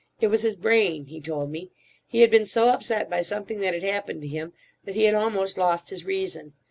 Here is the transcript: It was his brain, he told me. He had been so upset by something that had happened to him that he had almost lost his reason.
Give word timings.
It 0.19 0.29
was 0.29 0.41
his 0.41 0.55
brain, 0.55 1.05
he 1.05 1.21
told 1.21 1.51
me. 1.51 1.69
He 2.07 2.21
had 2.21 2.31
been 2.31 2.43
so 2.47 2.69
upset 2.69 3.07
by 3.07 3.21
something 3.21 3.59
that 3.59 3.75
had 3.75 3.83
happened 3.83 4.23
to 4.23 4.27
him 4.27 4.51
that 4.83 4.95
he 4.95 5.03
had 5.03 5.13
almost 5.13 5.59
lost 5.59 5.91
his 5.91 6.05
reason. 6.05 6.53